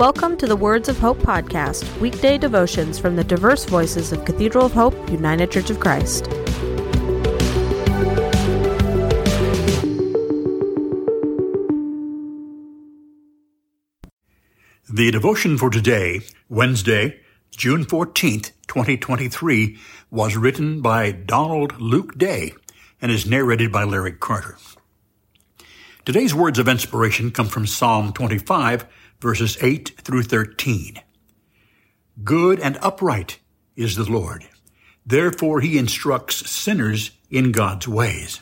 Welcome 0.00 0.38
to 0.38 0.46
the 0.46 0.56
Words 0.56 0.88
of 0.88 0.98
Hope 0.98 1.18
podcast, 1.18 1.84
weekday 2.00 2.38
devotions 2.38 2.98
from 2.98 3.16
the 3.16 3.22
diverse 3.22 3.66
voices 3.66 4.12
of 4.12 4.24
Cathedral 4.24 4.64
of 4.64 4.72
Hope, 4.72 4.94
United 5.10 5.50
Church 5.50 5.68
of 5.68 5.78
Christ. 5.78 6.24
The 14.88 15.10
devotion 15.12 15.58
for 15.58 15.68
today, 15.68 16.22
Wednesday, 16.48 17.20
June 17.50 17.84
14th, 17.84 18.52
2023, 18.68 19.76
was 20.10 20.34
written 20.34 20.80
by 20.80 21.12
Donald 21.12 21.78
Luke 21.78 22.16
Day 22.16 22.54
and 23.02 23.12
is 23.12 23.26
narrated 23.26 23.70
by 23.70 23.84
Larry 23.84 24.12
Carter. 24.12 24.56
Today's 26.06 26.34
words 26.34 26.58
of 26.58 26.66
inspiration 26.66 27.30
come 27.30 27.46
from 27.46 27.66
Psalm 27.66 28.14
25, 28.14 28.86
verses 29.20 29.58
8 29.60 30.00
through 30.00 30.22
13. 30.22 30.98
Good 32.24 32.58
and 32.58 32.78
upright 32.80 33.38
is 33.76 33.96
the 33.96 34.10
Lord. 34.10 34.48
Therefore 35.04 35.60
he 35.60 35.76
instructs 35.76 36.50
sinners 36.50 37.10
in 37.28 37.52
God's 37.52 37.86
ways. 37.86 38.40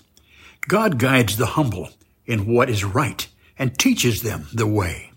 God 0.69 1.01
guides 1.01 1.37
the 1.37 1.47
humble 1.47 1.91
in 2.27 2.47
what 2.47 2.71
is 2.71 2.85
right 2.85 3.27
and 3.59 3.77
teaches 3.77 4.23
them 4.23 4.47
the 4.55 4.67
way. 4.69 5.11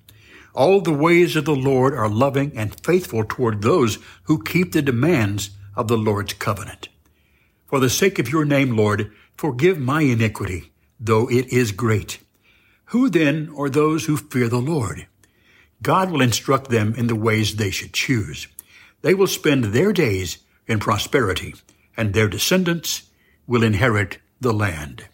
All 0.55 0.81
the 0.81 0.91
ways 0.91 1.35
of 1.35 1.45
the 1.45 1.55
Lord 1.55 1.93
are 1.93 2.09
loving 2.09 2.57
and 2.57 2.83
faithful 2.83 3.23
toward 3.23 3.61
those 3.61 3.99
who 4.23 4.43
keep 4.43 4.71
the 4.71 4.81
demands 4.81 5.51
of 5.75 5.87
the 5.87 5.97
Lord's 5.97 6.33
covenant. 6.33 6.89
For 7.67 7.79
the 7.79 7.89
sake 7.89 8.17
of 8.17 8.29
your 8.29 8.45
name, 8.45 8.75
Lord, 8.75 9.11
forgive 9.37 9.77
my 9.77 10.01
iniquity, 10.01 10.71
though 10.99 11.29
it 11.29 11.47
is 11.49 11.71
great. 11.71 12.17
Who 12.91 13.09
then 13.09 13.53
are 13.57 13.69
those 13.69 14.05
who 14.05 14.17
fear 14.17 14.49
the 14.49 14.59
Lord? 14.59 15.07
God 15.81 16.11
will 16.11 16.21
instruct 16.21 16.69
them 16.69 16.93
in 16.97 17.07
the 17.07 17.15
ways 17.15 17.55
they 17.55 17.71
should 17.71 17.93
choose. 17.93 18.49
They 19.01 19.13
will 19.13 19.27
spend 19.27 19.63
their 19.63 19.93
days 19.93 20.39
in 20.67 20.79
prosperity, 20.79 21.55
and 21.95 22.13
their 22.13 22.27
descendants 22.27 23.03
will 23.47 23.63
inherit 23.63 24.17
the 24.41 24.51
land. 24.51 25.05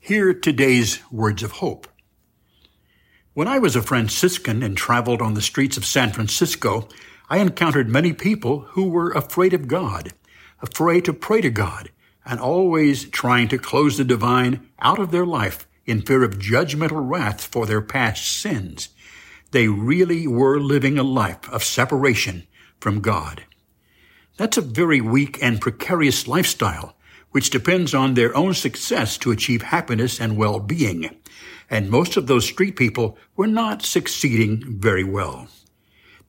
Hear 0.00 0.32
today's 0.32 1.00
words 1.12 1.42
of 1.42 1.52
hope. 1.52 1.86
When 3.34 3.46
I 3.46 3.58
was 3.58 3.76
a 3.76 3.82
Franciscan 3.82 4.62
and 4.62 4.74
traveled 4.74 5.20
on 5.20 5.34
the 5.34 5.42
streets 5.42 5.76
of 5.76 5.84
San 5.84 6.12
Francisco, 6.12 6.88
I 7.28 7.40
encountered 7.40 7.90
many 7.90 8.14
people 8.14 8.60
who 8.70 8.88
were 8.88 9.10
afraid 9.10 9.52
of 9.52 9.68
God, 9.68 10.14
afraid 10.62 11.04
to 11.04 11.12
pray 11.12 11.42
to 11.42 11.50
God, 11.50 11.90
and 12.24 12.40
always 12.40 13.04
trying 13.10 13.48
to 13.48 13.58
close 13.58 13.98
the 13.98 14.04
divine 14.04 14.66
out 14.80 14.98
of 14.98 15.10
their 15.10 15.26
life 15.26 15.68
in 15.86 16.02
fear 16.02 16.22
of 16.24 16.38
judgmental 16.38 17.08
wrath 17.08 17.44
for 17.44 17.64
their 17.64 17.80
past 17.80 18.26
sins. 18.26 18.88
They 19.52 19.68
really 19.68 20.26
were 20.26 20.60
living 20.60 20.98
a 20.98 21.02
life 21.02 21.48
of 21.50 21.64
separation 21.64 22.46
from 22.80 23.00
God. 23.00 23.44
That's 24.36 24.56
a 24.56 24.62
very 24.62 25.00
weak 25.00 25.38
and 25.40 25.60
precarious 25.60 26.28
lifestyle, 26.28 26.96
which 27.30 27.50
depends 27.50 27.94
on 27.94 28.14
their 28.14 28.36
own 28.36 28.54
success 28.54 29.16
to 29.18 29.30
achieve 29.30 29.62
happiness 29.62 30.20
and 30.20 30.36
well-being. 30.36 31.16
And 31.70 31.90
most 31.90 32.16
of 32.16 32.26
those 32.26 32.44
street 32.44 32.76
people 32.76 33.16
were 33.34 33.46
not 33.46 33.82
succeeding 33.82 34.78
very 34.78 35.04
well. 35.04 35.48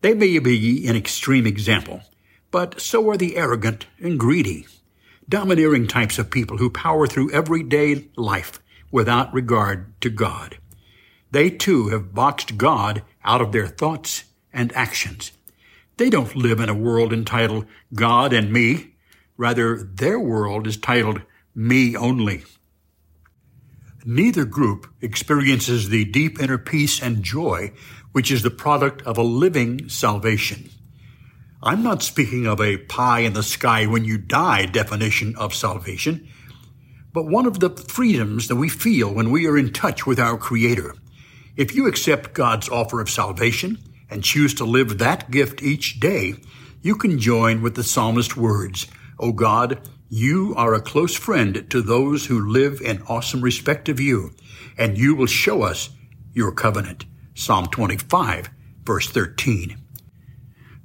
They 0.02 0.14
may 0.14 0.40
be 0.40 0.88
an 0.88 0.96
extreme 0.96 1.48
example, 1.48 2.02
but 2.52 2.80
so 2.80 3.10
are 3.10 3.18
the 3.18 3.36
arrogant 3.36 3.88
and 4.00 4.20
greedy, 4.20 4.68
domineering 5.28 5.88
types 5.88 6.18
of 6.18 6.30
people 6.30 6.58
who 6.58 6.70
power 6.70 7.08
through 7.08 7.32
everyday 7.32 8.08
life 8.16 8.62
without 8.92 9.34
regard 9.34 10.00
to 10.02 10.10
God. 10.10 10.58
They 11.32 11.50
too 11.50 11.90
have 11.90 12.14
boxed 12.14 12.58
God 12.58 13.04
out 13.24 13.42
of 13.42 13.52
their 13.52 13.68
thoughts 13.68 14.24
and 14.54 14.74
actions. 14.74 15.32
They 15.98 16.10
don't 16.10 16.36
live 16.36 16.60
in 16.60 16.70
a 16.70 16.76
world 16.76 17.12
entitled 17.12 17.66
God 17.94 18.34
and 18.34 18.52
me. 18.52 18.96
Rather, 19.36 19.78
their 19.84 20.20
world 20.20 20.68
is 20.68 20.78
titled 20.78 21.22
Me 21.54 21.96
Only. 21.96 22.44
Neither 24.06 24.46
group 24.46 24.88
experiences 25.02 25.90
the 25.90 26.06
deep 26.06 26.40
inner 26.40 26.58
peace 26.58 27.02
and 27.02 27.24
joy 27.24 27.74
which 28.18 28.32
is 28.32 28.42
the 28.42 28.50
product 28.50 29.04
of 29.04 29.16
a 29.16 29.22
living 29.22 29.88
salvation. 29.90 30.72
I'm 31.62 31.84
not 31.84 32.02
speaking 32.02 32.48
of 32.48 32.60
a 32.60 32.78
pie 32.78 33.20
in 33.20 33.34
the 33.34 33.44
sky 33.44 33.86
when 33.86 34.06
you 34.06 34.18
die 34.18 34.66
definition 34.66 35.36
of 35.36 35.54
salvation, 35.54 36.28
but 37.18 37.26
one 37.26 37.48
of 37.48 37.60
the 37.60 37.72
freedoms 37.72 38.48
that 38.48 38.58
we 38.58 38.70
feel 38.70 39.12
when 39.12 39.32
we 39.32 39.48
are 39.48 39.58
in 39.58 39.74
touch 39.74 40.06
with 40.06 40.20
our 40.20 40.38
Creator. 40.38 40.94
If 41.56 41.74
you 41.74 41.88
accept 41.88 42.36
God's 42.36 42.70
offer 42.70 43.02
of 43.02 43.10
salvation 43.10 43.80
and 44.08 44.24
choose 44.24 44.54
to 44.54 44.64
live 44.64 45.00
that 45.00 45.32
gift 45.32 45.64
each 45.64 46.00
day, 46.00 46.36
you 46.84 46.96
can 46.96 47.18
join 47.18 47.64
with 47.64 47.74
the 47.74 47.84
psalmist's 47.84 48.38
words, 48.38 48.86
O 49.18 49.32
God, 49.32 49.82
you 50.08 50.54
are 50.56 50.76
a 50.76 50.80
close 50.80 51.16
friend 51.16 51.66
to 51.72 51.82
those 51.82 52.28
who 52.28 52.52
live 52.52 52.82
in 52.82 53.02
awesome 53.10 53.42
respect 53.42 53.90
of 53.90 54.00
you, 54.00 54.36
and 54.78 54.96
you 54.96 55.16
will 55.16 55.26
show 55.26 55.64
us 55.64 55.90
your 56.34 56.52
covenant. 56.52 57.06
Psalm 57.34 57.66
25, 57.66 58.52
verse 58.84 59.10
13. 59.10 59.76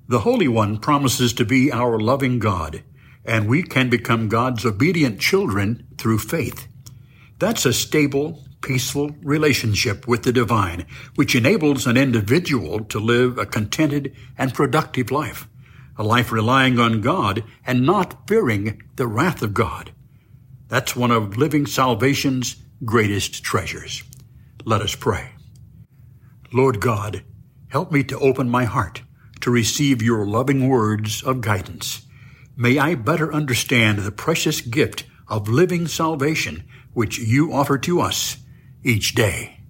The 0.08 0.20
Holy 0.20 0.48
One 0.48 0.78
promises 0.78 1.34
to 1.34 1.44
be 1.44 1.70
our 1.70 2.00
loving 2.00 2.38
God, 2.38 2.82
and 3.24 3.48
we 3.48 3.62
can 3.62 3.90
become 3.90 4.28
God's 4.28 4.64
obedient 4.64 5.20
children 5.20 5.86
through 6.02 6.18
faith. 6.18 6.66
That's 7.38 7.64
a 7.64 7.72
stable, 7.72 8.42
peaceful 8.60 9.10
relationship 9.22 10.08
with 10.08 10.24
the 10.24 10.32
divine, 10.32 10.84
which 11.14 11.36
enables 11.36 11.86
an 11.86 11.96
individual 11.96 12.80
to 12.86 12.98
live 12.98 13.38
a 13.38 13.46
contented 13.46 14.12
and 14.36 14.52
productive 14.52 15.12
life, 15.12 15.48
a 15.96 16.02
life 16.02 16.32
relying 16.32 16.80
on 16.80 17.02
God 17.02 17.44
and 17.64 17.86
not 17.86 18.26
fearing 18.26 18.82
the 18.96 19.06
wrath 19.06 19.42
of 19.42 19.54
God. 19.54 19.92
That's 20.66 20.96
one 20.96 21.12
of 21.12 21.36
living 21.36 21.66
salvation's 21.66 22.56
greatest 22.84 23.44
treasures. 23.44 24.02
Let 24.64 24.80
us 24.80 24.96
pray. 24.96 25.30
Lord 26.52 26.80
God, 26.80 27.22
help 27.68 27.92
me 27.92 28.02
to 28.04 28.18
open 28.18 28.48
my 28.48 28.64
heart 28.64 29.02
to 29.40 29.52
receive 29.52 30.02
your 30.02 30.26
loving 30.26 30.68
words 30.68 31.22
of 31.22 31.42
guidance. 31.42 32.06
May 32.56 32.78
I 32.78 32.96
better 32.96 33.32
understand 33.32 34.00
the 34.00 34.12
precious 34.12 34.60
gift 34.60 35.04
of 35.28 35.48
living 35.48 35.86
salvation 35.86 36.64
which 36.94 37.18
you 37.18 37.52
offer 37.52 37.76
to 37.78 38.00
us 38.00 38.38
each 38.82 39.14
day. 39.14 39.60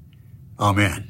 Amen. 0.59 1.09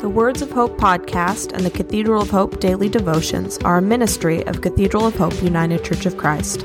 The 0.00 0.10
Words 0.10 0.42
of 0.42 0.52
Hope 0.52 0.78
podcast 0.78 1.52
and 1.52 1.64
the 1.64 1.70
Cathedral 1.70 2.22
of 2.22 2.30
Hope 2.30 2.60
daily 2.60 2.88
devotions 2.88 3.58
are 3.64 3.78
a 3.78 3.82
ministry 3.82 4.46
of 4.46 4.60
Cathedral 4.60 5.06
of 5.06 5.16
Hope 5.16 5.42
United 5.42 5.82
Church 5.82 6.06
of 6.06 6.16
Christ. 6.16 6.64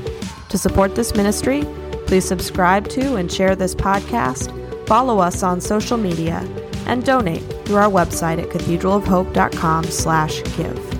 To 0.50 0.58
support 0.58 0.94
this 0.94 1.16
ministry, 1.16 1.64
please 2.06 2.24
subscribe 2.24 2.88
to 2.90 3.16
and 3.16 3.32
share 3.32 3.56
this 3.56 3.74
podcast, 3.74 4.56
follow 4.86 5.18
us 5.18 5.42
on 5.42 5.60
social 5.60 5.96
media, 5.96 6.46
and 6.86 7.04
donate 7.04 7.42
through 7.64 7.76
our 7.76 7.90
website 7.90 8.38
at 8.38 8.50
cathedralofhope.com/give. 8.50 10.91